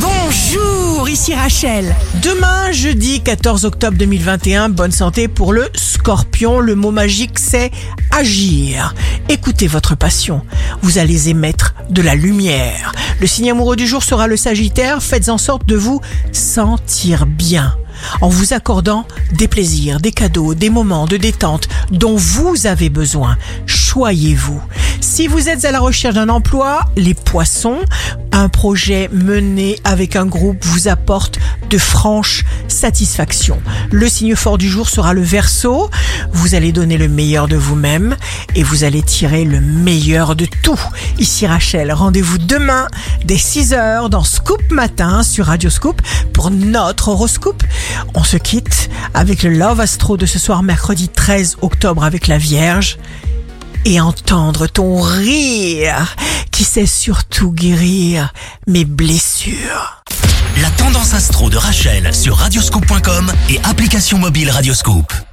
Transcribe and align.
Bonjour, 0.00 1.08
ici 1.08 1.34
Rachel. 1.34 1.94
Demain, 2.22 2.70
jeudi 2.70 3.20
14 3.20 3.64
octobre 3.64 3.96
2021, 3.96 4.68
bonne 4.68 4.92
santé 4.92 5.26
pour 5.26 5.52
le 5.52 5.68
scorpion. 5.74 6.60
Le 6.60 6.74
mot 6.74 6.90
magique, 6.90 7.38
c'est 7.38 7.70
agir. 8.10 8.94
Écoutez 9.28 9.66
votre 9.66 9.96
passion. 9.96 10.42
Vous 10.82 10.98
allez 10.98 11.30
émettre 11.30 11.74
de 11.90 12.02
la 12.02 12.14
lumière. 12.14 12.92
Le 13.20 13.26
signe 13.26 13.50
amoureux 13.50 13.76
du 13.76 13.86
jour 13.86 14.02
sera 14.02 14.26
le 14.26 14.36
sagittaire. 14.36 15.02
Faites 15.02 15.28
en 15.28 15.38
sorte 15.38 15.66
de 15.66 15.76
vous 15.76 16.00
sentir 16.32 17.26
bien 17.26 17.74
en 18.20 18.28
vous 18.28 18.52
accordant 18.52 19.06
des 19.32 19.48
plaisirs, 19.48 20.00
des 20.00 20.12
cadeaux, 20.12 20.54
des 20.54 20.70
moments 20.70 21.06
de 21.06 21.16
détente 21.16 21.68
dont 21.90 22.16
vous 22.16 22.66
avez 22.66 22.88
besoin. 22.88 23.36
Choyez-vous. 23.66 24.60
Si 25.00 25.26
vous 25.26 25.48
êtes 25.48 25.64
à 25.64 25.70
la 25.70 25.80
recherche 25.80 26.14
d'un 26.14 26.28
emploi, 26.28 26.80
les 26.96 27.14
poissons, 27.14 27.78
un 28.38 28.48
projet 28.48 29.10
mené 29.12 29.80
avec 29.82 30.14
un 30.14 30.24
groupe 30.24 30.64
vous 30.64 30.86
apporte 30.86 31.40
de 31.70 31.78
franches 31.78 32.44
satisfactions. 32.68 33.60
Le 33.90 34.08
signe 34.08 34.36
fort 34.36 34.58
du 34.58 34.68
jour 34.68 34.88
sera 34.88 35.12
le 35.12 35.22
verso. 35.22 35.90
Vous 36.32 36.54
allez 36.54 36.70
donner 36.70 36.98
le 36.98 37.08
meilleur 37.08 37.48
de 37.48 37.56
vous-même 37.56 38.16
et 38.54 38.62
vous 38.62 38.84
allez 38.84 39.02
tirer 39.02 39.44
le 39.44 39.60
meilleur 39.60 40.36
de 40.36 40.46
tout. 40.62 40.80
Ici 41.18 41.46
Rachel, 41.46 41.92
rendez-vous 41.92 42.38
demain 42.38 42.86
dès 43.24 43.34
6h 43.36 44.08
dans 44.08 44.24
Scoop 44.24 44.62
Matin 44.70 45.24
sur 45.24 45.46
Radio 45.46 45.68
Scoop 45.68 46.00
pour 46.32 46.52
notre 46.52 47.08
horoscope. 47.08 47.64
On 48.14 48.22
se 48.22 48.36
quitte 48.36 48.88
avec 49.14 49.42
le 49.42 49.50
Love 49.50 49.80
Astro 49.80 50.16
de 50.16 50.26
ce 50.26 50.38
soir 50.38 50.62
mercredi 50.62 51.08
13 51.08 51.56
octobre 51.60 52.04
avec 52.04 52.28
la 52.28 52.38
Vierge 52.38 52.98
et 53.88 54.00
entendre 54.00 54.66
ton 54.66 55.00
rire 55.00 56.14
qui 56.50 56.64
sait 56.64 56.84
surtout 56.84 57.52
guérir 57.52 58.34
mes 58.66 58.84
blessures. 58.84 60.02
La 60.60 60.70
tendance 60.70 61.14
astro 61.14 61.48
de 61.48 61.56
Rachel 61.56 62.14
sur 62.14 62.36
radioscope.com 62.36 63.32
et 63.48 63.58
application 63.64 64.18
mobile 64.18 64.50
Radioscope. 64.50 65.27